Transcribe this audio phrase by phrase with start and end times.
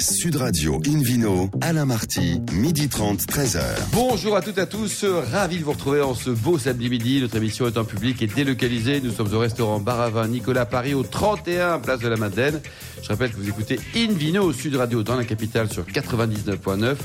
[0.00, 3.60] Sud Radio Invino, Alain Marty, midi 30, 13h.
[3.92, 7.20] Bonjour à toutes et à tous, ravi de vous retrouver en ce beau samedi midi.
[7.20, 9.00] Notre émission est en public et délocalisée.
[9.00, 12.60] Nous sommes au restaurant Baravin Nicolas Paris au 31 place de la Madeleine.
[13.02, 16.96] Je rappelle que vous écoutez Invino au Sud Radio dans la capitale sur 99.9.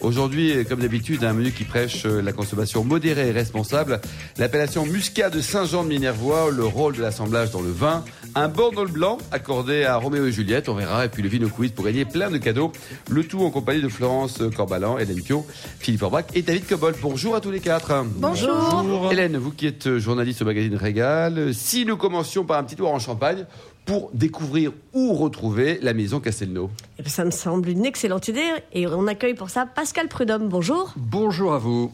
[0.00, 4.00] Aujourd'hui, comme d'habitude, un menu qui prêche la consommation modérée et responsable.
[4.38, 8.04] L'appellation Muscat de Saint-Jean de Minervois, le rôle de l'assemblage dans le vin,
[8.34, 11.70] un Bordeaux blanc accordé à Roméo et Juliette, on verra, et puis le Vino Quiz
[11.72, 12.72] pour gagner plein de cadeaux.
[13.08, 15.46] Le tout en compagnie de Florence Corbalan, Hélène Pio,
[15.78, 16.94] Philippe Orbach et David Cobol.
[17.00, 17.92] Bonjour à tous les quatre.
[18.16, 19.08] Bonjour.
[19.10, 22.92] Hélène, vous qui êtes journaliste au magazine Régal, si nous commencions par un petit tour
[22.92, 23.46] en Champagne,
[23.90, 28.48] pour découvrir ou retrouver la maison Castelnau Eh bien, Ça me semble une excellente idée
[28.72, 30.46] et on accueille pour ça Pascal Prudhomme.
[30.48, 30.92] Bonjour.
[30.94, 31.90] Bonjour à vous.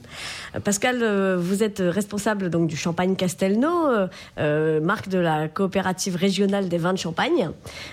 [0.55, 5.49] Euh, Pascal, euh, vous êtes responsable donc du Champagne Castelnau, euh, euh, marque de la
[5.49, 7.49] coopérative régionale des vins de Champagne,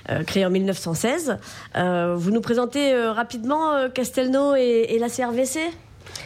[0.09, 1.37] euh, créée en 1916.
[1.77, 5.61] Euh, vous nous présentez euh, rapidement euh, Castelnau et, et la CRVC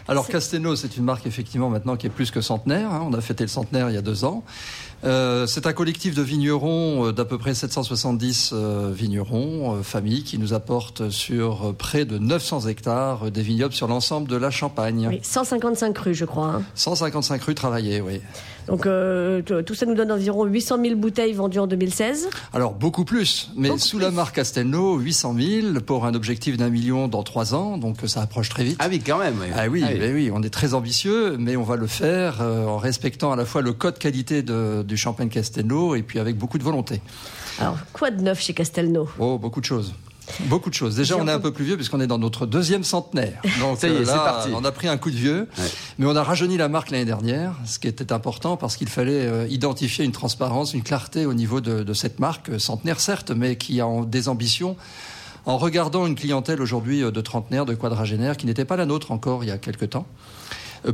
[0.07, 2.91] Alors Castelnau, c'est une marque effectivement maintenant qui est plus que centenaire.
[2.91, 3.03] hein.
[3.07, 4.43] On a fêté le centenaire il y a deux ans.
[5.03, 10.23] Euh, c'est un collectif de vignerons euh, d'à peu près 770 euh, vignerons, euh, familles,
[10.23, 15.07] qui nous apportent sur près de 900 hectares des vignobles sur l'ensemble de la Champagne.
[15.09, 16.47] Oui, 155 crues, je crois.
[16.47, 16.63] hein.
[16.75, 18.21] 155 rues travaillées, oui.
[18.67, 22.29] Donc euh, tout ça nous donne environ 800 000 bouteilles vendues en 2016.
[22.53, 24.03] Alors beaucoup plus, mais Beaucoup sous plus.
[24.05, 28.21] la marque Castelnau, 800 000 pour un objectif d'un million dans trois ans, donc ça
[28.21, 28.75] approche très vite.
[28.79, 29.35] Ah oui, quand même.
[29.39, 29.47] oui.
[29.55, 32.77] Ah oui, ben oui, on est très ambitieux, mais on va le faire euh, en
[32.77, 36.57] respectant à la fois le code qualité de- du champagne Castelnau et puis avec beaucoup
[36.57, 37.01] de volonté.
[37.59, 39.07] Alors, quoi de neuf chez Castelnau?
[39.17, 39.93] Oh, beaucoup de choses.
[40.41, 40.95] Beaucoup de choses.
[40.95, 43.41] Déjà, on est un peu plus vieux puisqu'on est dans notre deuxième centenaire.
[43.59, 44.49] Donc Ça y est, euh, c'est parti.
[44.53, 45.65] on a pris un coup de vieux, Ouais.
[45.97, 49.25] mais on a rajeuni la marque l'année dernière, ce qui était important parce qu'il fallait
[49.25, 53.31] euh, identifier une transparence, une clarté au niveau de, de cette marque euh, centenaire certes,
[53.31, 54.75] mais qui a des ambitions.
[55.45, 59.45] En regardant une clientèle aujourd'hui de trentenaires, de quadragénaires, qui n'était pas la nôtre encore
[59.45, 60.05] il y a quelque temps,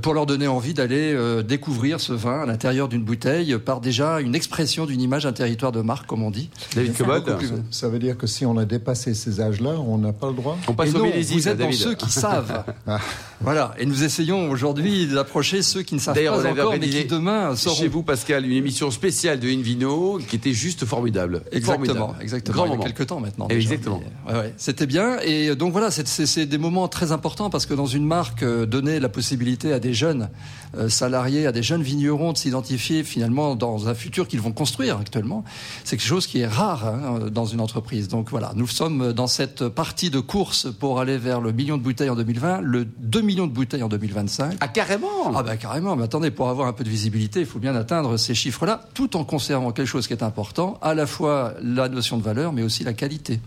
[0.02, 4.20] pour leur donner envie d'aller euh, découvrir ce vin à l'intérieur d'une bouteille par déjà
[4.22, 6.50] une expression d'une image, un territoire de marque, comme on dit.
[6.76, 10.14] David plus- Ça, ça veut dire que si on a dépassé ces âges-là, on n'a
[10.14, 12.64] pas le droit On passe non, vous êtes dans ceux qui savent.
[12.86, 13.00] Ah.
[13.42, 13.74] voilà.
[13.80, 16.78] Et nous essayons aujourd'hui d'approcher ceux qui ne savent D'ailleurs, pas on avait encore, mais
[16.78, 17.76] organisé qui demain sauront.
[17.78, 21.42] Chez vous, Pascal, une émission spéciale de Invino qui était juste formidable.
[21.52, 22.22] Exactement, Formidable.
[22.24, 22.56] exactement.
[22.56, 22.84] Grand il y a moment.
[22.86, 23.48] quelques temps maintenant.
[23.48, 24.02] Déjà, exactement.
[24.28, 25.18] mais, ouais, ouais, C'était bien.
[25.22, 29.00] Et donc voilà, c'est- des moments très importants parce que dans une marque, euh, donner
[29.00, 30.30] la possibilité à des jeunes
[30.78, 34.98] euh, salariés, à des jeunes vignerons de s'identifier finalement dans un futur qu'ils vont construire
[34.98, 35.44] actuellement,
[35.84, 38.08] c'est quelque chose qui est rare hein, dans une entreprise.
[38.08, 41.84] Donc voilà, nous sommes dans cette partie de course pour aller vers le million de
[41.84, 44.58] bouteilles en 2020, le 2 millions de bouteilles en 2025.
[44.60, 47.60] Ah, carrément Ah bah carrément, mais attendez, pour avoir un peu de visibilité, il faut
[47.60, 51.54] bien atteindre ces chiffres-là, tout en conservant quelque chose qui est important, à la fois
[51.62, 53.40] la notion de valeur, mais aussi la qualité.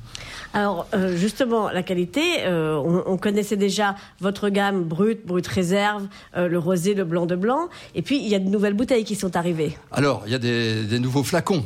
[0.56, 6.06] Alors euh, justement, la qualité, euh, on, on connaissait déjà votre gamme brut, brut réserve,
[6.36, 9.04] euh, le rosé, le blanc de blanc, et puis il y a de nouvelles bouteilles
[9.04, 11.62] qui sont arrivées, Alors, il y a des, des nouveaux flacons.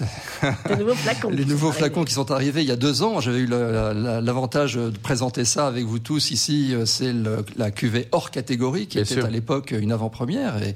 [0.00, 1.28] de nouveaux flacons.
[1.32, 3.72] Les qui nouveaux flacons qui sont arrivés il y a deux ans, j'avais eu le-
[3.72, 6.74] la- la- l'avantage de présenter ça avec vous tous ici.
[6.86, 7.12] C'est
[7.56, 9.24] la cuvée hors catégorie qui Bien était sûr.
[9.26, 10.74] à l'époque une avant-première et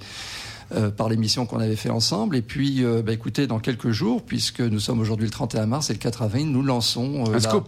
[0.75, 2.37] euh, par l'émission qu'on avait fait ensemble.
[2.37, 5.91] Et puis, euh, bah, écoutez, dans quelques jours, puisque nous sommes aujourd'hui le 31 mars
[5.91, 7.65] et le 4 avril, nous lançons euh, la-.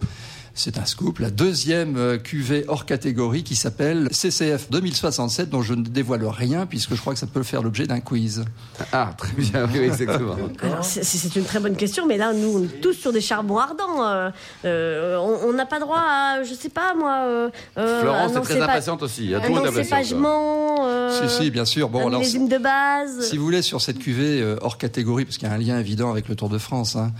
[0.59, 5.75] C'est un scoop, la deuxième euh, cuvée hors catégorie qui s'appelle CCF 2067, dont je
[5.75, 8.43] ne dévoile rien puisque je crois que ça peut faire l'objet d'un quiz.
[8.91, 10.35] Ah, très bien, oui, exactement.
[10.81, 14.03] C'est- une très bonne question, mais là, nous, on est tous sur des charbons ardents.
[14.03, 14.31] euh,
[14.65, 18.59] euh, on n'a pas droit à, je sais pas moi, euh, Florence un est très
[18.61, 19.35] impatiente aussi.
[19.35, 19.81] un Tout le monde est impatient.
[19.81, 21.89] encépagement, euh, Si, si, bien sûr.
[21.89, 23.29] Bon, un alors, de base.
[23.29, 26.09] Si vous voulez, sur cette cuvée hors catégorie, parce qu'il y a un lien évident
[26.09, 27.11] avec le Tour de France, hein,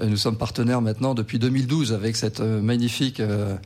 [0.00, 3.56] nous sommes partenaires maintenant depuis 2012 avec cette euh, magnifique euh,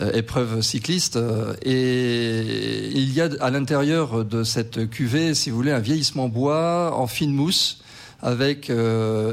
[0.00, 1.16] euh, épreuve cycliste.
[1.16, 6.28] euh, et il y a à l'intérieur de cette cuvée, si vous voulez, un vieillissement
[6.28, 7.82] bois en fine mousse
[8.22, 8.70] avec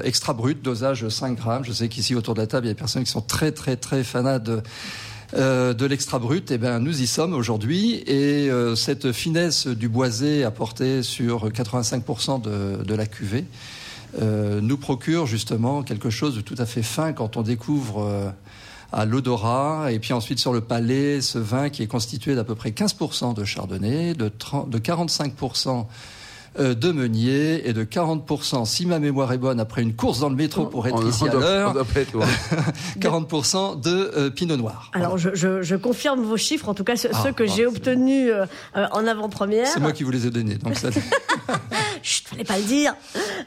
[0.03, 1.63] extra brut, dosage 5 grammes.
[1.63, 3.51] Je sais qu'ici autour de la table, il y a des personnes qui sont très
[3.51, 4.63] très très fanades
[5.37, 8.03] de, l'extra brut, eh ben, nous y sommes aujourd'hui.
[8.07, 13.45] Et cette finesse du boisé apportée sur 85% de, la cuvée
[14.19, 18.33] nous procure justement quelque chose de tout à fait fin quand on découvre
[18.91, 22.55] à l'odorat et puis ensuite sur le palais ce vin qui est constitué d'à peu
[22.55, 25.85] près 15% de chardonnay, de, 30, de 45%
[26.59, 30.29] euh, de meunier et de 40%, si ma mémoire est bonne, après une course dans
[30.29, 32.25] le métro pour être On- ici on à l'heure, doit pas être loin.
[32.99, 34.89] 40% de euh, pinot noir.
[34.93, 37.53] Alors, je, je- je confirme vos chiffres, en tout cas ceux, Ah, ceux que bah,
[37.55, 38.45] j'ai obtenus euh,
[38.75, 39.67] euh, en avant-première.
[39.67, 40.55] C'est moi qui vous les ai donnés.
[40.55, 40.89] Donc ça...
[42.03, 42.95] Chut, fallait pas le dire.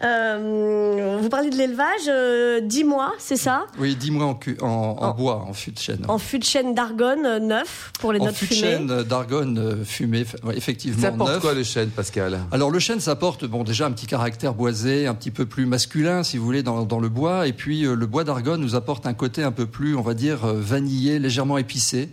[0.04, 3.66] Euh, vous parlez de l'élevage, euh, 10 mois, c'est ça?
[3.78, 6.04] Oui, 10 mois en, en, en En- bois, en fût de chêne.
[6.08, 8.70] En fût de chêne d'argonne euh, neuf pour les En notes fût de fumées.
[8.70, 12.40] chêne d'argonne euh, fumé, f- ouais, effectivement Ça porte quoi le chêne, Pascal?
[12.50, 15.66] Alors le chêne, ça porte bon déjà un petit caractère boisé, un petit peu plus
[15.66, 17.46] masculin, si vous voulez, dans, dans le bois.
[17.46, 20.14] Et puis euh, le bois d'argonne nous apporte un côté un peu plus, on va
[20.14, 22.08] dire, euh, vanillé, légèrement épicé,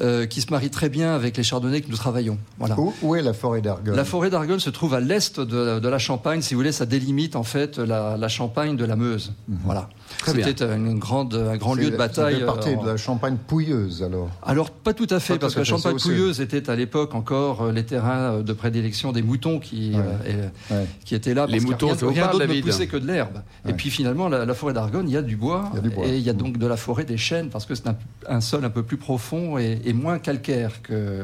[0.00, 2.38] euh, qui se marie très bien avec les chardonnays que nous travaillons.
[2.58, 2.78] Voilà.
[2.78, 3.94] Où, où est la forêt d'Argonne?
[3.94, 6.40] La forêt d'Argonne se trouve à l'est de, de la Champagne.
[6.42, 9.32] Si vous voulez, ça délimite en fait la, la Champagne de la Meuse.
[9.48, 9.88] Voilà.
[10.18, 10.46] Très bien.
[10.46, 12.40] C'était une grande, un grand lieu de Ça bataille.
[12.40, 14.28] fait partie euh, de la Champagne pouilleuse, alors.
[14.42, 15.96] alors pas tout à fait, Pas parce que fait, Champagne.
[16.00, 20.00] Pouilleuse était à l'époque encore euh, les terrains de prédilection des moutons qui, Ouais.
[20.26, 20.86] euh, et- Ouais.
[21.04, 21.46] qui étaient là.
[21.46, 23.38] Les parce moutons, rien, ça rien d'autre ne David poussait que de l'herbe.
[23.68, 25.82] Et puis finalement, la, la forêt d'Argonne, il y a du bois, Il y a
[25.82, 26.06] du bois.
[26.06, 26.36] et il y a Mm.
[26.36, 27.96] donc de la forêt des chênes parce que c'est un,
[28.28, 31.22] un sol un peu plus profond et, et moins calcaire que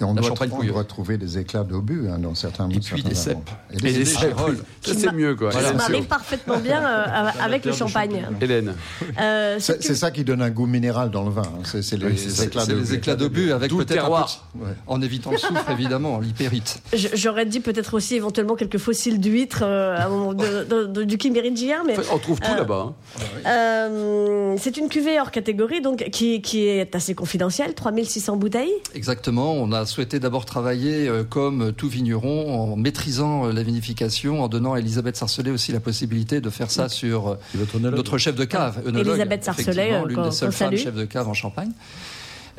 [0.00, 2.78] Et on, la doit, Champagne on doit trouver des éclats d'obus hein, dans certains Et
[2.80, 3.38] puis des cèpes.
[3.72, 4.34] Et des des cèpes.
[4.82, 5.50] Ça, c'est mieux, quoi.
[5.52, 8.26] Ça Hélène, m'arrive parfaitement bien euh, avec le champagne.
[8.40, 8.74] Hélène.
[9.20, 11.42] Euh, C'est ça qui donne un goût minéral dans le vin.
[11.42, 11.62] hein.
[11.80, 12.44] C'est les, Oui, ça.
[12.44, 12.80] éclats d'obus.
[12.80, 14.10] les éclats d'obus avec peut-être
[14.86, 16.80] en évitant le soufre évidemment, l'hypérite.
[16.92, 19.96] Je- J'aurais dit peut-être aussi éventuellement quelques fossiles d'huîtres euh,
[21.04, 21.16] du
[21.86, 22.92] mais Enfin, on trouve tout là-bas.
[23.46, 23.90] hein.
[24.58, 28.72] c'est une cuvée hors catégorie, donc qui, qui est assez confidentielle, 3600 bouteilles.
[28.94, 29.52] Exactement.
[29.54, 34.48] On a souhaité d'abord travailler euh, comme tout vigneron en maîtrisant euh, la vinification, en
[34.48, 37.36] donnant à Elisabeth Sarcelet aussi la possibilité de faire ça sur euh,
[37.80, 41.34] notre chef de cave, œnologue, Elisabeth Sarcelet, l'une des seules femmes chefs de cave en
[41.34, 41.70] Champagne.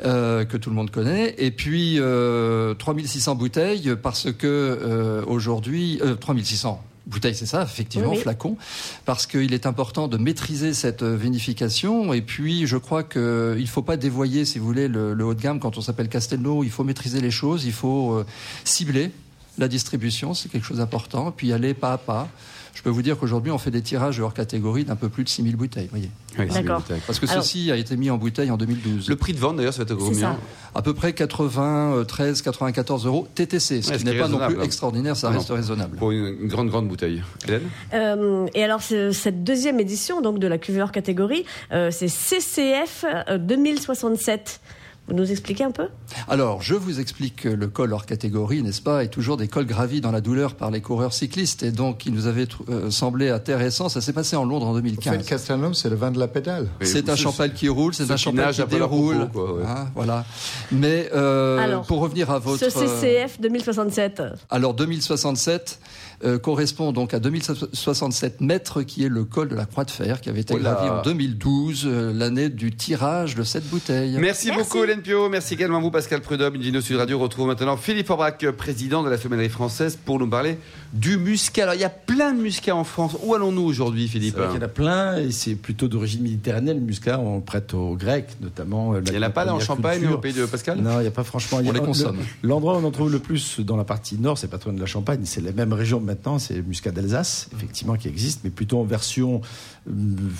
[0.04, 6.00] euh, que tout le monde connaît, et puis euh, 3600 bouteilles parce que euh, aujourd'hui,
[6.02, 8.56] euh, 3600 bouteilles, c'est ça, effectivement, Oui, flacons,
[9.04, 13.66] parce qu'il est important de maîtriser cette euh, vinification, et puis je crois qu'il ne
[13.66, 15.60] faut pas dévoyer, si vous voulez, le, le haut de gamme.
[15.60, 18.26] Quand on s'appelle Castelnau, il faut maîtriser les choses, il faut euh,
[18.64, 19.12] cibler
[19.58, 22.28] la distribution, c'est quelque chose d'important, puis aller pas à pas.
[22.76, 25.30] Je peux vous dire qu'aujourd'hui, on fait des tirages hors catégorie d'un peu plus de
[25.30, 26.10] 6000 bouteilles, voyez.
[26.38, 26.82] Oui, D'accord.
[27.06, 29.08] Parce que Alors- ceci a été mis en bouteille en 2012.
[29.08, 30.36] Le prix de vente, d'ailleurs, ça va être C'est combien.
[30.74, 34.62] À peu près 93, 94 euros TTC, ce Ouais, qui n'est est pas non plus
[34.62, 35.38] extraordinaire, ça Non.
[35.38, 35.96] reste raisonnable.
[35.96, 37.22] Pour une, une grande, grande bouteille.
[37.48, 37.62] Hélène
[37.94, 42.08] Euh, et alors, ce- cette deuxième édition donc de la cuvée hors catégorie, euh, c'est
[42.08, 44.60] CCF euh, 2067.
[45.08, 45.86] Vous nous expliquez un peu?
[46.28, 49.66] Alors, je vous explique que le col hors catégorie, n'est-ce pas, est toujours des cols
[49.66, 53.30] gravis dans la douleur par les coureurs cyclistes, et donc il nous avait euh, semblé
[53.30, 53.88] intéressant.
[53.88, 55.26] Ça s'est passé en Londres en Au fait, 2015.
[55.26, 56.68] Castelnau, c'est le vin de la pédale.
[56.80, 59.16] C'est un champagne qui roule, c'est un nagent qui déroule.
[59.16, 59.64] propos, quoi, ouais.
[59.66, 60.24] Hein, voilà.
[60.72, 64.22] Mais euh, Alors, pour revenir à votre Ce CCF 2067.
[64.50, 65.78] Alors 2067
[66.24, 70.20] euh, correspond donc à 2067 mètres, qui est le col de la Croix de Fer,
[70.20, 70.72] qui avait été Oh là.
[70.74, 74.16] gravi en 2012, euh, l'année du tirage de cette bouteille.
[74.18, 74.52] Merci, Merci.
[74.52, 77.18] beaucoup Hélène Pio, merci également à vous Pascal Prudhomme, Invino Sud Radio.
[77.18, 80.58] On retrouve maintenant Philippe Aubrac, président de la Sommellerie française, pour nous parler
[80.96, 81.62] du muscat.
[81.64, 83.16] Alors il y a plein de muscats en France.
[83.22, 86.78] Où allons-nous aujourd'hui Philippe qu'il y en a plein et c'est plutôt d'origine méditerranéenne.
[86.78, 88.92] Le muscat, on le prête aux Grecs, notamment.
[88.94, 90.16] euh, la- Il n'y en a la pas là en Champagne, culture.
[90.16, 90.78] au pays de Pascal?
[90.80, 91.60] Non, il n'y a pas franchement.
[91.60, 92.18] il y a- On les le- consomme.
[92.42, 94.80] L'endroit où on en trouve le plus dans la partie nord, c'est pas trop de
[94.80, 98.50] la Champagne, c'est la même région maintenant, c'est le muscat d'Alsace, effectivement, qui existe, mais
[98.50, 99.40] plutôt en version
[99.88, 99.92] euh,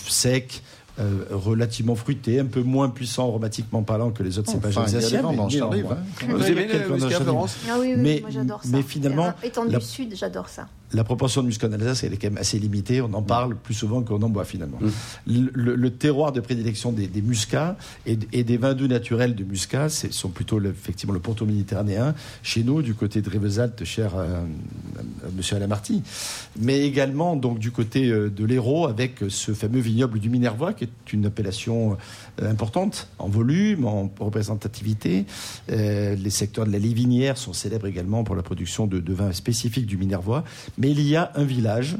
[0.08, 0.62] sec.
[0.98, 4.96] Euh, relativement fruité, un peu moins puissant aromatiquement parlant que les autres cépages Enfin, des
[4.96, 5.22] alsaciens.
[5.30, 5.92] mais arrive, néanmoins.
[5.92, 6.26] hein.
[6.28, 6.74] Vous aimez le
[7.68, 8.68] Ah oui, oui, Mais- moi j'adore ça.
[8.72, 10.68] mais finalement, étant la- du sud, j'adore ça.
[10.92, 13.00] la proportion de muscat en Alsace, elle est quand même assez limitée.
[13.02, 14.78] On en parle plus souvent qu'on en boit finalement.
[15.26, 17.76] Le, le- le terroir de prédilection des, des muscats
[18.06, 21.46] et, et des vins doux naturels de muscat, ce sont plutôt le- effectivement le pourtour
[21.46, 22.14] méditerranéen.
[22.42, 24.40] Chez nous, du côté de Rivesaltes, cher euh,
[25.34, 26.02] Monsieur Alamarty,
[26.58, 30.84] mais également donc du côté euh, de l'Hérault avec ce fameux vignoble du Minervois, qui
[30.84, 31.96] est une appellation
[32.42, 35.24] euh, importante en volume, en représentativité.
[35.70, 39.32] Euh, les secteurs de la Livinière sont célèbres également pour la production de, de vins
[39.32, 40.44] spécifiques du Minervois.
[40.78, 41.96] Mais il y a un village.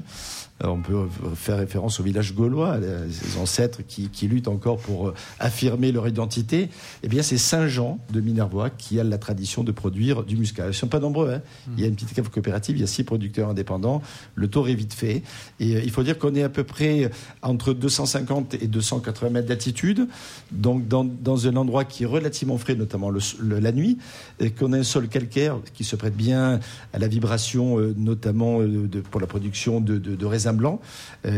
[0.65, 4.79] euh, On peut faire référence au village gaulois, euh, ses ancêtres qui, qui luttent encore
[4.79, 6.69] pour euh, affirmer leur identité.
[7.03, 10.65] Eh bien, c'est Saint-Jean de Minervois qui a la tradition de produire du muscat.
[10.65, 11.31] Ils ne sont pas nombreux.
[11.33, 11.41] hein.
[11.77, 13.16] Il y a une petite cave coopérative, il y a six producteurs
[13.49, 14.03] indépendants.
[14.35, 15.23] Le tour est vite fait.
[15.61, 17.11] Et euh, il faut dire qu'on est à peu près
[17.43, 20.09] entre 250 et 280 mètres d'altitude,
[20.53, 23.99] donc dans, dans un endroit qui est relativement frais, notamment la nuit,
[24.41, 26.61] et qu'on a un sol calcaire qui se prête bien
[26.93, 30.81] à la vibration, euh, notamment euh, pour la production de, de, de raisins blancs.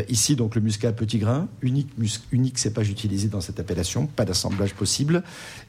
[0.08, 1.88] Ici, donc le muscat petit grain, unique,
[2.30, 5.23] unique cépage utilisé dans cette appellation, pas d'assemblage possible,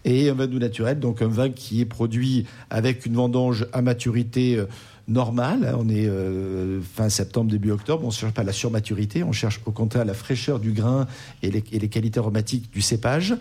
[0.04, 3.82] et un vin doux naturel, donc un vin qui est produit avec une vendange à
[3.82, 4.62] maturité.
[5.10, 5.78] Normale, hein.
[5.78, 9.60] on est euh, fin septembre, début octobre, on ne cherche pas la surmaturité, on cherche
[9.66, 11.08] au contraire la fraîcheur du grain
[11.42, 13.36] et les, qualités aromatiques du cépage.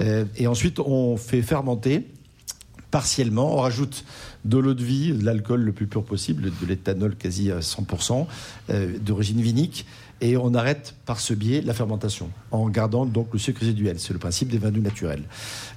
[0.00, 2.06] Euh, et ensuite, on fait fermenter
[2.90, 3.54] partiellement.
[3.54, 4.04] On rajoute
[4.44, 8.26] de l'eau de vie, de l'alcool le plus pur possible, de l'éthanol quasi à 100%,
[8.70, 9.86] euh, d'origine vinique,
[10.20, 13.98] et on arrête par ce biais la fermentation, en gardant donc le sucre résiduel.
[13.98, 15.24] C'est le principe des vins doux naturels.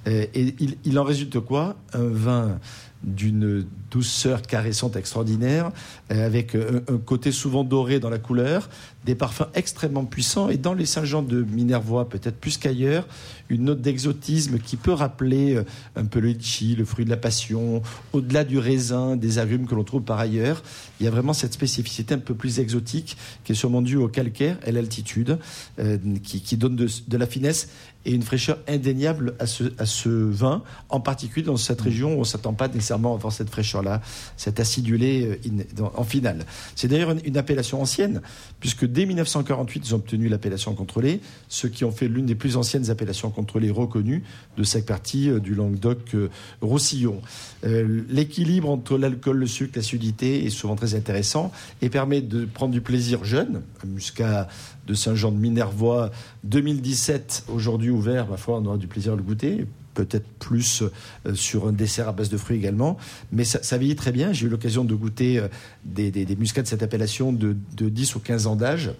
[0.06, 1.76] Et il en résulte quoi?
[1.94, 2.60] Un vin
[3.08, 5.72] d'une douceur caressante extraordinaire,
[6.12, 8.70] euh, avec un, un côté souvent doré dans la couleur,
[9.06, 13.08] des parfums extrêmement puissants, et dans les Saint-Jean de Minervois, peut-être plus qu'ailleurs,
[13.50, 15.64] une note d'exotisme qui peut rappeler euh,
[15.96, 17.82] un peu le litchi, le fruit de la passion,
[18.14, 20.62] au-delà du raisin, des agrumes que l'on trouve par ailleurs.
[21.00, 24.08] Il y a vraiment cette spécificité un peu plus exotique qui est sûrement due au
[24.08, 25.38] calcaire et l'altitude,
[25.80, 27.70] euh, qui, donne de, la finesse
[28.06, 32.26] et une fraîcheur indéniable à ce, vin, en particulier dans cette région où on ne
[32.26, 34.02] s'attend pas nécessairement à avoir cette fraîcheur-là,
[34.38, 36.46] cet acidulé euh, in, dans, en finale.
[36.76, 38.22] C'est d'ailleurs une, appellation ancienne,
[38.60, 42.58] puisque dès 1948, ils ont obtenu l'appellation contrôlée, ce qui ont fait l'une des plus
[42.58, 44.24] anciennes appellations contrôlées reconnues
[44.58, 47.22] de cette partie euh, du Languedoc-Roussillon.
[47.66, 51.52] Euh, L'équilibre entre l'alcool, le sucre, l'acidité est souvent très intéressant
[51.82, 54.48] et permet de prendre du plaisir jeune, un muscat
[54.88, 56.12] de Saint-Jean de Minervois
[56.46, 59.66] 2017, aujourd'hui ouvert, ma foi, on aura du plaisir à le goûter
[59.98, 62.98] peut-être plus euh, sur un dessert à base de fruits également.
[63.32, 64.32] Mais ça, vieillit très bien.
[64.32, 65.48] J'ai eu l'occasion de goûter euh,
[65.84, 68.92] des, muscats de cette appellation de, de 10 ou 15 ans d'âge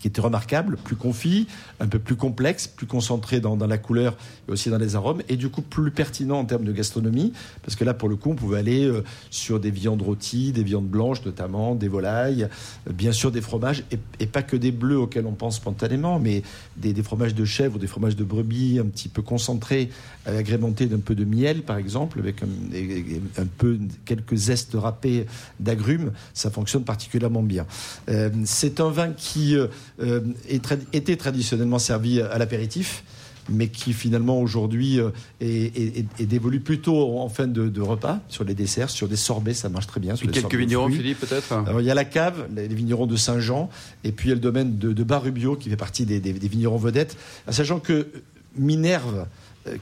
[0.00, 1.46] qui était remarquable, plus confit,
[1.78, 4.16] un peu plus complexe, plus concentré dans, dans, la couleur
[4.48, 7.76] et aussi dans les arômes, et du coup plus pertinent en termes de gastronomie, parce
[7.76, 10.86] que là, pour le coup, on pouvait aller euh, sur des viandes rôties, des viandes
[10.86, 12.44] blanches notamment, des volailles,
[12.88, 16.18] euh, bien sûr des fromages, et, et, pas que des bleus auxquels on pense spontanément,
[16.18, 16.42] mais
[16.76, 19.90] des, des, fromages de chèvre ou des fromages de brebis un petit peu concentrés,
[20.26, 25.26] euh, agrémentés d'un peu de miel, par exemple, avec un, un, peu quelques zestes râpés
[25.58, 27.66] d'agrumes, ça fonctionne particulièrement bien.
[28.08, 29.56] Euh, C'est un vin qui
[30.00, 30.20] euh,
[30.92, 33.04] était traditionnellement servi à l'apéritif
[33.48, 38.20] mais qui finalement aujourd'hui euh, est, est, est, dévolu plutôt en fin de, de, repas,
[38.28, 40.14] sur les desserts, sur des sorbets, ça marche très bien.
[40.16, 41.64] Sur quelques vignerons, Philippe, peut-être?
[41.78, 43.68] Il y a la cave, les vignerons de Saint-Jean,
[44.04, 46.32] et puis il y a le domaine de, de Barubio qui fait partie des, des,
[46.32, 47.16] des vignerons vedettes,
[47.48, 48.08] sachant que
[48.56, 49.26] Minerve,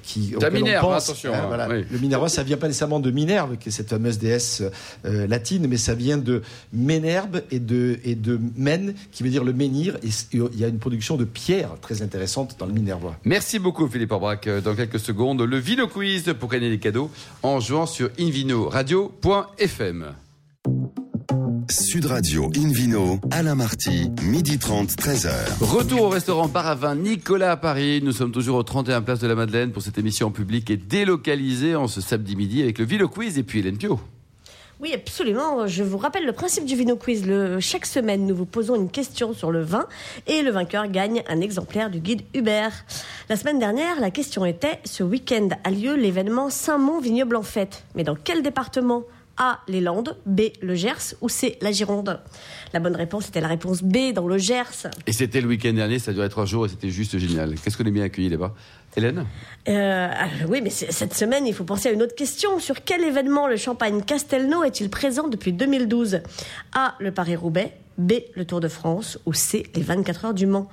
[0.03, 1.33] qui la Minerve, pense, attention.
[1.33, 1.85] Euh, voilà, oui.
[1.91, 4.63] Le Minerva, ça vient pas nécessairement de Minerve, qui est cette fameuse déesse
[5.05, 6.43] euh, latine, mais ça vient de
[6.73, 9.97] Ménerbe et de, et de Men, qui veut dire le menhir.
[10.03, 13.17] Et il y a une production de pierre très intéressante dans le Minervois.
[13.25, 14.49] Merci beaucoup, Philippe Orbrac.
[14.65, 17.11] Dans quelques secondes, le Vino Quiz pour gagner des cadeaux
[17.43, 20.15] en jouant sur invinoradio.fm.
[21.71, 25.31] Sud Radio Invino, Alain Marty, midi 30, 13h.
[25.61, 28.01] Retour au restaurant Bar à vin Nicolas à Paris.
[28.03, 30.79] Nous sommes toujours au 31 Place de la Madeleine pour cette émission en public et
[30.79, 34.01] délocalisée en ce samedi midi avec le Vino Quiz et puis Hélène Pio.
[34.81, 35.67] Oui, absolument.
[35.67, 37.27] Je vous rappelle le principe du Vino Quiz.
[37.27, 39.87] Le, chaque semaine, nous vous posons une question sur le vin
[40.27, 42.73] et le vainqueur gagne un exemplaire du guide Hubert.
[43.29, 47.85] La semaine dernière, la question était ce week-end a lieu l'événement Saint-Mont Vignoble en fête.
[47.95, 49.03] Mais dans quel département?
[49.39, 49.61] A.
[49.69, 50.43] Les Landes, B.
[50.61, 51.59] Le Gers ou C.
[51.61, 52.21] La Gironde?
[52.73, 54.89] La bonne réponse était la réponse B dans le Gers.
[55.07, 57.55] Et c'était le week-end dernier, ça durait trois jours et c'était juste génial.
[57.55, 58.55] Qu'est-ce qu'on est bien accueilli là-bas?
[58.97, 59.25] Hélène
[59.69, 60.09] euh,
[60.49, 62.59] Oui, mais cette semaine, il faut penser à une autre question.
[62.59, 66.21] Sur quel événement le champagne Castelnau est-il présent depuis 2012
[66.75, 66.95] A.
[66.99, 68.13] Le Paris-Roubaix B.
[68.35, 69.67] Le Tour de France ou C.
[69.75, 70.69] Les 24 heures du Mans.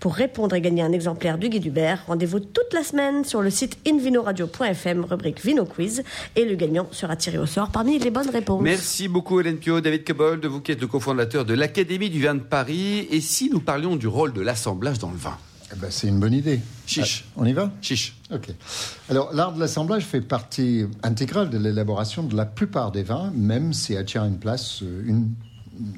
[0.00, 3.50] Pour répondre et gagner un exemplaire du Guide Hubert, rendez-vous toute la semaine sur le
[3.50, 6.02] site invinoradio.fm, rubrique Vino Quiz,
[6.36, 8.62] et le gagnant sera tiré au sort parmi les bonnes réponses.
[8.62, 12.34] Merci beaucoup Hélène Pio, David Kebold, vous qui êtes le cofondateur de l'Académie du vin
[12.34, 13.06] de Paris.
[13.10, 15.36] Et si nous parlions du rôle de l'assemblage dans le vin?
[15.72, 16.60] Eh ben, c'est une bonne idée.
[16.86, 17.24] Chiche.
[17.28, 17.70] Ah, on y va?
[17.80, 18.16] Chiche.
[18.32, 18.48] Ok.
[19.08, 23.72] Alors, l'art de l'assemblage fait partie intégrale de l'élaboration de la plupart des vins, même
[23.72, 25.30] si elle tient une place, une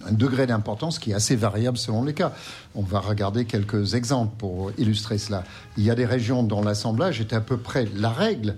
[0.06, 2.32] un degré d'importance qui est assez variable selon les cas.
[2.74, 5.44] On va regarder quelques exemples pour illustrer cela.
[5.76, 8.56] Il y a des régions dont l'assemblage est à peu près la règle,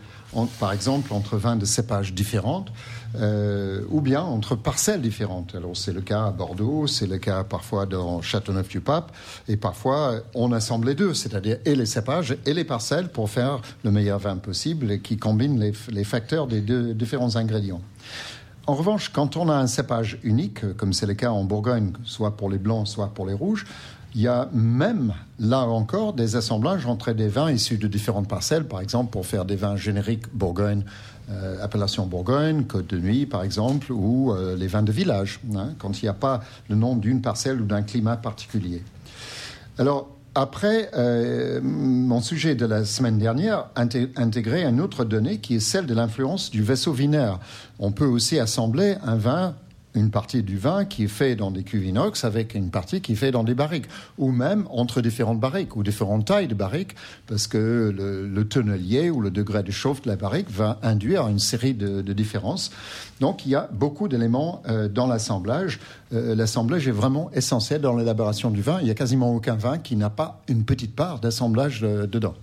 [0.59, 2.73] par exemple entre vins de cépages différentes,
[3.17, 5.55] euh, ou bien entre parcelles différentes.
[5.55, 9.13] Alors c'est le cas à Bordeaux, c'est le cas parfois dans Châteauneuf-du-Pape,
[9.49, 13.61] et parfois on assemble les deux, c'est-à-dire et les cépages et les parcelles pour faire
[13.85, 17.81] le meilleur vin possible et qui combine les, les facteurs des deux différents ingrédients.
[18.67, 22.37] En revanche, quand on a un cépage unique, comme c'est le cas en Bourgogne, soit
[22.37, 23.67] pour les blancs, soit pour les rouges,
[24.15, 28.65] il y a même là encore des assemblages entre des vins issus de différentes parcelles,
[28.65, 30.85] par exemple pour faire des vins génériques Bourgogne,
[31.31, 35.71] euh, appellation Bourgogne, Côte de Nuit par exemple, ou euh, les vins de village, hein,
[35.79, 38.83] quand il n'y a pas le nom d'une parcelle ou d'un climat particulier.
[39.79, 45.61] Alors, après, euh, mon sujet de la semaine dernière intégrait une autre donnée qui est
[45.61, 47.39] celle de l'influence du vaisseau vinaire.
[47.79, 49.55] On peut aussi assembler un vin
[49.95, 53.13] une partie du vin qui est fait dans des cuves inox avec une partie qui
[53.13, 53.87] est fait dans des barriques,
[54.19, 56.95] ou même entre différentes barriques ou différentes tailles de barriques,
[57.27, 61.39] parce que le, tonnelier ou le degré de chauffe de la barrique va induire une
[61.39, 62.71] série de, différences.
[63.21, 65.81] Donc il y a beaucoup d'éléments euh, dans l'assemblage.
[66.13, 68.79] Euh, l'assemblage est vraiment essentiel dans l'élaboration du vin.
[68.81, 72.35] Il n'y a quasiment aucun vin qui n'a pas une petite part d'assemblage euh, dedans.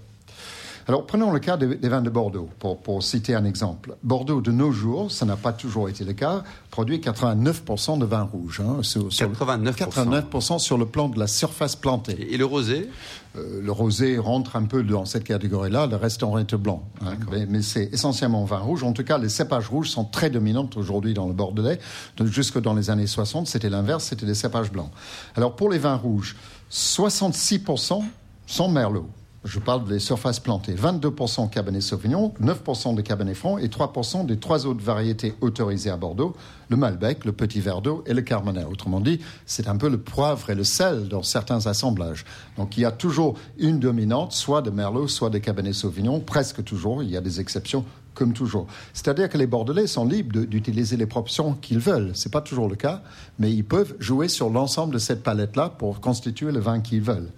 [0.88, 3.96] Alors prenons le cas des, vins de Bordeaux, pour, citer un exemple.
[4.04, 8.24] Bordeaux, de nos jours, ça n'a pas toujours été le cas, produit 89% de vin
[8.24, 8.62] rouge.
[8.66, 9.74] Hein, sur, 89%.
[9.74, 12.34] 89% sur le plan de la surface plantée.
[12.34, 12.90] Et, le rosé
[13.36, 16.84] euh, Le rosé rentre un peu dans cette catégorie-là, le reste en reste blanc.
[17.06, 17.14] Hein.
[17.50, 18.84] mais, c'est essentiellement vin rouge.
[18.84, 21.80] En tout cas, les cépages rouges sont très dominants aujourd'hui dans le Bordelais.
[22.26, 24.92] jusque dans les années 60, c'était l'inverse, c'était les cépages blancs.
[25.36, 26.36] Alors pour les vins rouges,
[26.72, 28.04] 66%
[28.48, 29.08] sont merlot.
[29.44, 30.76] Je parle des surfaces plantées.
[30.76, 35.98] 22% Cabernet Sauvignon, 9% de Cabernet Franc et 3% des trois autres variétés autorisées à
[35.98, 36.36] Bordeaux,
[36.70, 38.66] le Malbec, le Petit Verdot et le Carmenet.
[38.66, 42.24] Autrement dit, c'est un peu le poivre et le sel dans certains assemblages.
[42.56, 46.64] Donc il y a toujours une dominante, soit de Merlot, soit de Cabernet Sauvignon, presque
[46.64, 47.02] toujours.
[47.02, 47.84] Il y a des exceptions
[48.14, 48.68] comme toujours.
[48.94, 52.12] C'est-à-dire que les Bordelais sont libres d'utiliser les proportions qu'ils veulent.
[52.14, 53.02] Ce n'est pas toujours le cas,
[53.40, 57.32] mais ils peuvent jouer sur l'ensemble de cette palette-là pour constituer le vin qu'ils veulent.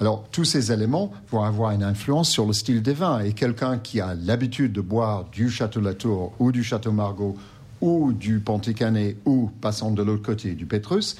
[0.00, 3.20] Alors, tous ces éléments vont avoir une influence sur le style des vins.
[3.20, 7.36] Et quelqu'un qui a l'habitude de boire du Château Latour ou du Château Margaux
[7.82, 11.16] ou du Ponticanet ou, passant de l'autre côté, du Pétrus,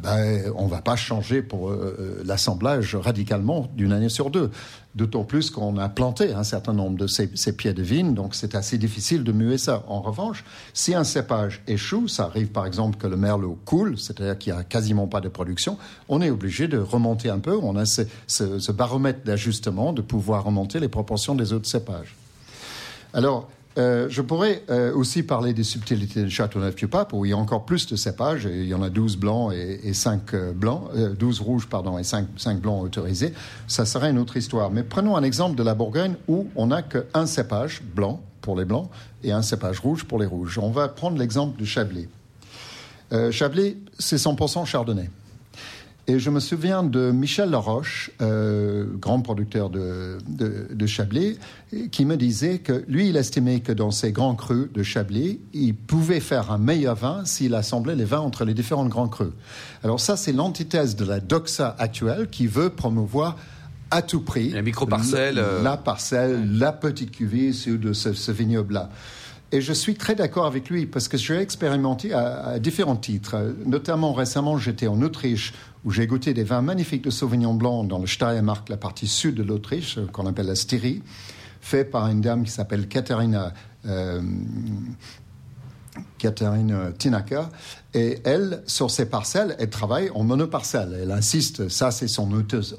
[0.00, 4.50] ben, on ne va pas changer pour euh, euh, l'assemblage radicalement d'une année sur deux.
[4.94, 8.54] D'autant plus qu'on a planté un certain nombre de ces, pieds de vigne, donc c'est
[8.54, 9.84] assez difficile de muer ça.
[9.88, 14.38] En revanche, si un cépage échoue, ça arrive par exemple que le merlot coule, c'est-à-dire
[14.38, 17.56] qu'il n'y a quasiment pas de production, on est obligé de remonter un peu.
[17.56, 22.16] On a ce, ce baromètre d'ajustement de pouvoir remonter les proportions des autres cépages.
[23.12, 27.36] Alors, euh, je pourrais euh, aussi parler des subtilités de Châteauneuf-du-Pape, où il y a
[27.36, 28.44] encore plus de cépages.
[28.44, 32.28] il y en a 12 blancs et, 5 euh, blancs, 12 rouges pardon, et 5,
[32.36, 33.32] 5, blancs autorisés.
[33.66, 34.70] Ça serait une autre histoire.
[34.70, 38.64] Mais prenons un exemple de la Bourgogne où on n'a qu'un cépage blanc pour les
[38.64, 38.88] blancs
[39.24, 40.58] et un cépage rouge pour les rouges.
[40.58, 42.08] On va prendre l'exemple du Chablis.
[43.30, 45.08] Chablis, c'est 100% chardonnay.
[46.06, 51.38] Et je me souviens de Michel Laroche, euh, grand producteur de, de, Chablis,
[51.92, 55.74] qui me disait que lui, il estimait que dans ses grands crus de Chablis, il
[55.74, 59.32] pouvait faire un meilleur vin s'il assemblait les vins entre les différents grands crus.
[59.82, 63.36] Alors ça, c'est l'antithèse de la doxa actuelle qui veut promouvoir
[63.90, 68.90] à tout prix la micro-parcelle, euh, la, parcelle, la petite cuvée de ce, ce vignoble-là.
[69.54, 73.54] Et je suis très d'accord avec lui parce que j'ai expérimenté à, différents titres.
[73.64, 78.00] Notamment récemment, j'étais en Autriche où j'ai goûté des vins magnifiques de Sauvignon blanc dans
[78.00, 81.02] le Steiermark, la partie sud de l'Autriche, qu'on appelle la Styrie,
[81.60, 83.54] fait par une dame qui s'appelle Katharina
[83.86, 84.20] euh,
[86.98, 87.48] Tinaka.
[87.94, 90.98] Et elle, sur ses parcelles, elle travaille en monoparcelle.
[91.00, 92.28] Elle insiste, ça c'est son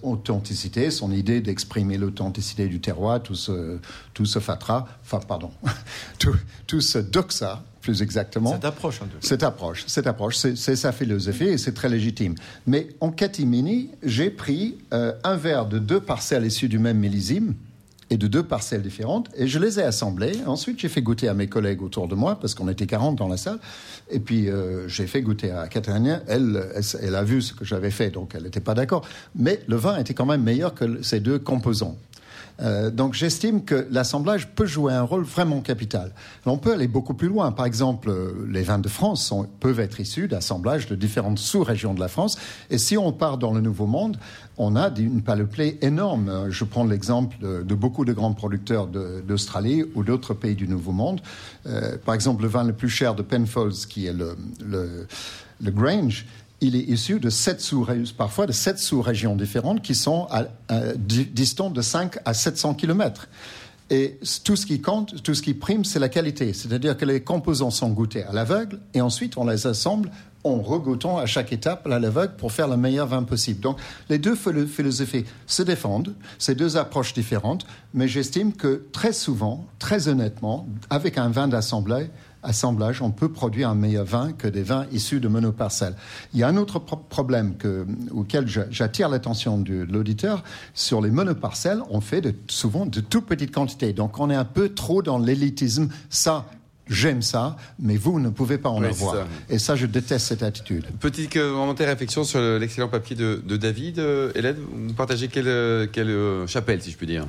[0.04, 3.80] authenticité, son idée d'exprimer l'authenticité du terroir, tout ce,
[4.14, 5.52] tout ce fatra, enfin pardon,
[6.20, 6.36] tout,
[6.68, 8.52] tout ce doxa, plus exactement.
[8.52, 9.02] Cette approche.
[9.02, 12.36] En Cette approche, cette approche, c'est sa philosophie et c'est très légitime.
[12.68, 17.54] Mais en catimini, j'ai pris euh, un verre de deux parcelles issues du même millésime,
[18.10, 20.34] et de deux parcelles différentes, et je les ai assemblées.
[20.46, 23.28] Ensuite, j'ai fait goûter à mes collègues autour de moi, parce qu'on était 40 dans
[23.28, 23.60] la salle,
[24.12, 26.22] et puis euh, j'ai fait goûter à Catherine.
[26.28, 26.64] Elle,
[27.02, 29.08] elle, a vu ce que j'avais fait, donc elle n'était pas d'accord.
[29.36, 31.98] Mais le vin était quand même meilleur que ces deux composants.
[32.62, 36.12] Euh, donc j'estime que l'assemblage peut jouer un rôle vraiment capital.
[36.46, 37.52] On peut aller beaucoup plus loin.
[37.52, 42.00] Par exemple, euh, les vins de France peuvent être issus d'assemblage de différentes sous-régions de
[42.00, 42.38] la France.
[42.70, 44.18] Et si on part dans le Nouveau Monde,
[44.58, 46.48] on a une panoplie énorme.
[46.50, 51.22] Je prends l'exemple de, beaucoup de grands producteurs d'Australie ou d'autres pays du Nouveau Monde.
[51.66, 55.08] Euh, par exemple, le vin le plus cher de Penfolds, qui est le, le,
[55.62, 56.26] le Grange,
[56.62, 57.86] il est issu de sept sous
[58.18, 60.28] parfois de sept sous-régions différentes qui sont
[60.98, 63.28] distantes de 5 à 700 kilomètres.
[63.92, 66.54] Et tout ce qui compte, tout ce qui prime, c'est la qualité.
[66.54, 70.10] C'est-à-dire que les composants sont goûtés à l'aveugle et ensuite on les assemble
[70.44, 73.60] en regoûtant à chaque étape à l'aveugle pour faire le meilleur vin possible.
[73.60, 73.78] Donc
[74.10, 80.08] les deux philosophies se défendent, ces deux approches différentes, mais j'estime que très souvent, très
[80.08, 82.10] honnêtement, avec un vin d'assemblée,
[82.46, 85.96] assemblage, on peut produire un meilleur vin que des vins issus de monoparcelles.
[86.34, 87.56] Il y a un autre problème
[88.12, 90.44] auquel j'attire l'attention de l'auditeur.
[90.74, 93.94] Sur les monoparcelles, on fait souvent de toutes petites quantités.
[93.94, 95.90] Donc on est un peu trop dans l'élitisme.
[96.10, 96.46] Ça,
[96.88, 99.28] j'aime ça, mais vous ne pouvez pas en avoir.
[99.50, 100.86] Et ça, je déteste cette attitude.
[101.00, 104.00] Petite commentaire, réflexion sur l'excellent papier de, David.
[104.00, 107.26] Euh, Hélène, vous partagez quelle, quelle chapelle, si je puis dire?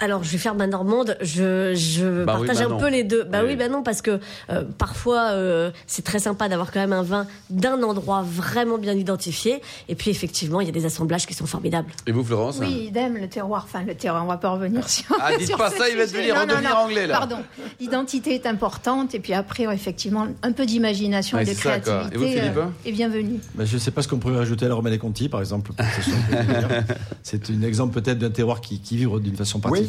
[0.00, 1.16] Alors, je vais faire ma normande.
[1.20, 2.78] Je, je Bah oui, partage bah un non.
[2.78, 3.24] peu les deux.
[3.24, 3.50] Bah Oui.
[3.50, 7.02] oui, bah non, parce que euh, parfois, euh, c'est très sympa d'avoir quand même un
[7.02, 9.60] vin d'un endroit vraiment bien identifié.
[9.88, 11.90] Et puis, effectivement, il y a des assemblages qui sont formidables.
[12.06, 13.64] Et vous, Florence Oui, idem, le terroir.
[13.68, 15.04] Enfin, le terroir, on va pas revenir sur.
[15.20, 16.76] Ah, dites sur pas ce ça, il va devenir- Non, non, redevenir non.
[16.76, 17.18] anglais, là.
[17.18, 17.38] Pardon.
[17.80, 21.80] L'identité est importante, et puis après, effectivement, un peu d'imagination Ouais, et de c'est ça,
[21.80, 21.80] quoi.
[22.08, 23.40] créativité Et vous, Philippe, euh, est bienvenue.
[23.54, 25.72] Ben, je ne sais pas ce qu'on pourrait rajouter à la Romanée Conti, par exemple.
[27.22, 29.87] C'est un exemple peut-être d'un terroir qui, qui vit d'une façon Oui,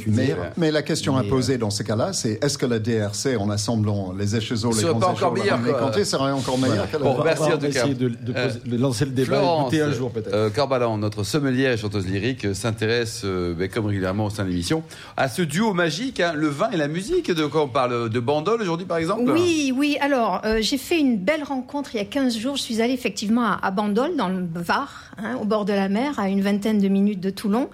[0.58, 4.14] mais, la question à poser dans ces cas-là, c'est est-ce que la DRC, en assemblant
[4.18, 7.18] les échezeaux, les Serait grands meilleur, les comtés, serait encore meilleur que la Bon, on
[7.18, 7.68] va, merci en tout cas.
[7.68, 10.34] essayer de, de Euh, poser- de lancer le débat Florence, un jour peut-être.
[10.34, 14.44] euh, Corbalan, notre sommelière et chanteuse lyrique, euh, s'intéresse, euh, ben, comme régulièrement au sein
[14.44, 14.84] de l'émission,
[15.18, 17.32] à ce duo magique, hein, le vin et la musique.
[17.32, 19.98] De quoi on parle De bandole aujourd'hui, par exemple Oui, oui.
[20.02, 22.56] Alors, euh, j'ai fait une belle rencontre il y a 15 jours.
[22.56, 25.90] Je suis allée effectivement à, à Bandol, dans le Var, hein, au bord de la
[25.90, 27.70] mer, à une vingtaine de minutes de Toulon.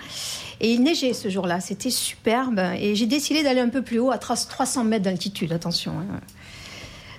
[0.61, 1.59] Et il neigeait ce jour-là.
[1.59, 2.61] C'était superbe.
[2.79, 5.51] Et j'ai décidé d'aller un peu plus haut, à 300 mètres d'altitude.
[5.51, 5.93] Attention.
[5.99, 6.19] hein.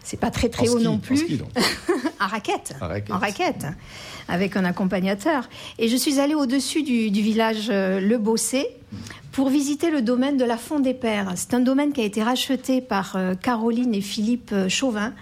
[0.03, 1.17] C'est pas très très En haut ski, non en plus.
[1.19, 1.49] ski, donc.
[2.21, 2.75] En raquette.
[2.81, 3.11] En raquette.
[3.13, 3.67] En raquette,
[4.29, 5.49] avec un accompagnateur.
[5.79, 8.69] Et je suis allée au-dessus du, du village euh, Le Bossé
[9.33, 11.33] pour visiter le domaine de la Fond des Pères.
[11.37, 15.13] C'est un domaine qui a été racheté par euh, Caroline et Philippe euh, Chauvin,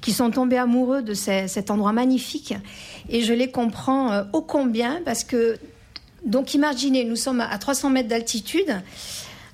[0.00, 2.54] qui sont tombés amoureux de ce- cet endroit magnifique.
[3.10, 5.58] Et je les comprends ô combien, parce que,
[6.24, 8.80] donc imaginez, nous sommes à 300 mètres d'altitude,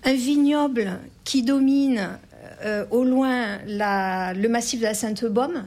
[0.05, 2.19] un vignoble qui domine
[2.65, 5.65] euh, au loin le massif de la Sainte-Baume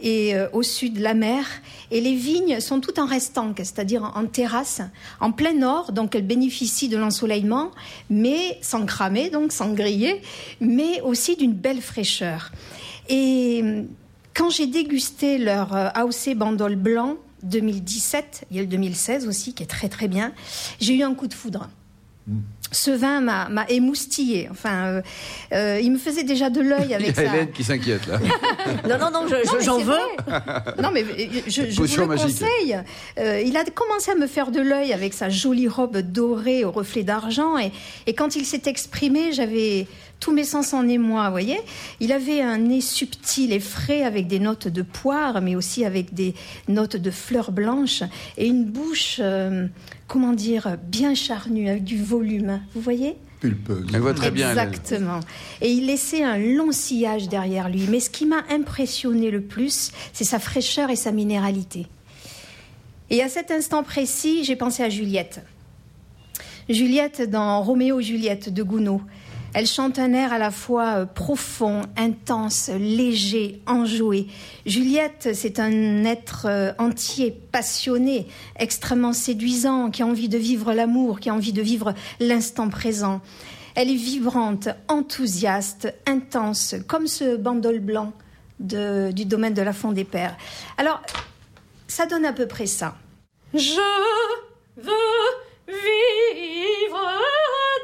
[0.00, 1.46] et euh, au sud la mer.
[1.90, 4.82] Et les vignes sont toutes en restanque, c'est-à-dire en, terrasse,
[5.20, 7.70] en plein nord, donc elles bénéficient de l'ensoleillement,
[8.10, 10.20] mais sans cramer, donc sans griller,
[10.60, 12.50] mais aussi d'une belle fraîcheur.
[13.08, 13.84] Et
[14.34, 19.54] quand j'ai dégusté leur euh, AOC Bandol Blanc 2017, il y a le 2016 aussi
[19.54, 20.32] qui est très très bien,
[20.80, 21.68] j'ai eu un coup de foudre.
[22.70, 24.46] Ce vin m'a m'a émoustillé.
[24.48, 25.02] Enfin, euh,
[25.52, 27.22] euh, il me faisait déjà de l'œil Il y avec a ça.
[27.24, 28.20] Hélène qui s'inquiète là.
[28.88, 29.84] Non, non, non, je- j'en veux.
[30.26, 30.40] vrai.
[30.80, 32.26] Non, mais euh, je, je vous le magique.
[32.38, 32.78] conseille.
[33.18, 36.70] Euh, il a commencé à me faire de l'œil avec sa jolie robe dorée au
[36.70, 37.58] reflet d'argent.
[37.58, 37.72] Et,
[38.06, 39.88] et quand il s'est exprimé, j'avais
[40.22, 41.58] tous mes sens en émoi, vous voyez.
[41.98, 46.14] Il avait un nez subtil et frais avec des notes de poire, mais aussi avec
[46.14, 46.34] des
[46.68, 48.04] notes de fleurs blanches.
[48.38, 49.66] Et une bouche, euh,
[50.06, 52.60] comment dire, bien charnue, avec du volume.
[52.72, 53.88] Vous voyez Pulpeuse.
[53.92, 54.50] Elle voit très bien.
[54.50, 55.18] Exactement.
[55.60, 57.88] Et il laissait un long sillage derrière lui.
[57.90, 61.88] Mais ce qui m'a impressionné le plus, c'est sa fraîcheur et sa minéralité.
[63.10, 65.42] Et à cet instant précis, j'ai pensé à Juliette.
[66.68, 69.00] Juliette dans Roméo et Juliette de Gounod.
[69.54, 74.26] Elle chante un air à la fois euh, profond, intense, léger, enjoué.
[74.64, 81.20] Juliette, c'est un être euh, entier, passionné, extrêmement séduisant, qui a envie de vivre l'amour,
[81.20, 83.20] qui a envie de vivre l'instant présent.
[83.74, 88.12] Elle est vibrante, enthousiaste, intense, comme ce bandol blanc
[88.58, 90.36] du domaine de la Fond des Pères.
[90.78, 91.02] Alors,
[91.88, 92.94] ça donne à peu près ça.
[93.52, 93.80] Je
[94.76, 94.92] veux
[95.66, 97.00] vivre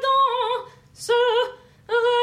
[0.01, 1.11] dans ce
[1.89, 2.15] Uh-huh.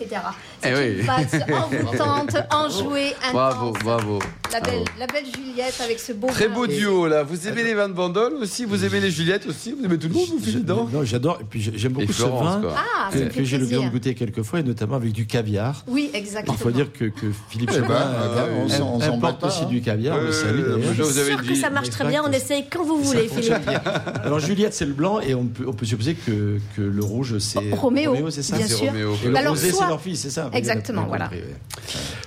[0.00, 0.34] etc..
[0.74, 3.32] C'est Eh une envoûtante, enjouée, intense.
[3.32, 4.18] Bravo, bravo.
[4.52, 4.84] La belle, Bravo.
[5.00, 7.24] la belle Juliette avec ce beau Très beau duo là.
[7.24, 8.64] Vous aimez les vins de bandole aussi?
[8.64, 9.72] Vous aimez les Juliettes aussi?
[9.72, 11.38] Vous aimez tout le monde Vous filez dedans Non, j'adore.
[11.40, 12.74] Et puis j'aime beaucoup ce vin quoi.
[12.76, 13.90] Ah, que, j'ai l'occasion de plaisir.
[13.90, 15.84] goûter quelques fois, et notamment avec du caviar.
[15.88, 16.56] Oui, exactement.
[16.58, 19.66] Il faut dire que, que Philippe Eh ben, Chauvin euh, on importe aussi hein.
[19.66, 20.16] du caviar.
[20.18, 22.22] le Euh, je suis sûre que dit- ça marche très bien.
[22.24, 23.66] On essaye quand vous voulez, Philippe.
[23.66, 23.82] bien.
[24.24, 27.38] Alors Juliette c'est le blanc et on peut, on peut supposer que, que le rouge
[27.38, 28.56] c'est Roméo, c'est ça?
[28.56, 28.86] bien C'est sûr.
[28.86, 29.14] Roméo.
[29.24, 30.50] Et le Alors, rosé c'est leur fille, c'est ça?
[30.56, 31.24] Exactement, bien voilà.
[31.24, 31.56] compris, ouais.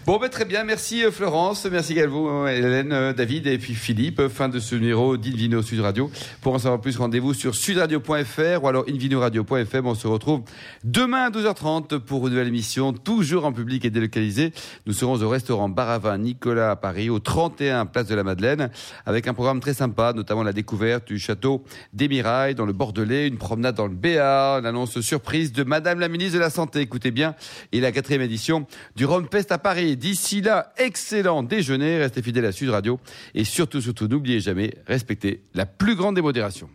[0.10, 0.63] Bon, ben, très bien.
[0.63, 4.28] Merci euh, Florence, merci également Hélène, euh, David et puis Philippe.
[4.28, 6.10] Fin de ce numéro d'Invino Sud Radio.
[6.42, 9.86] Pour en savoir plus, rendez-vous sur sudradio.fr ou alors invinoradio.fm.
[9.86, 10.42] On se retrouve
[10.84, 14.52] demain à 12h30 pour une nouvelle émission, toujours en public et délocalisée.
[14.88, 18.72] Nous serons au restaurant Baravin Nicolas à Paris, au 31 Place de la Madeleine,
[19.06, 21.63] avec un programme très sympa, notamment la découverte du château
[21.94, 26.34] d'Émirail dans le Bordelais, une promenade dans le Béat, l'annonce surprise de Madame la ministre
[26.34, 26.80] de la Santé.
[26.80, 27.36] Écoutez bien,
[27.72, 29.98] et la quatrième édition du Rome à Paris.
[29.98, 33.00] D'ici là, excellent déjeuner, restez fidèles à Sud Radio
[33.34, 36.69] et surtout, surtout, n'oubliez jamais, respectez la plus grande démodération.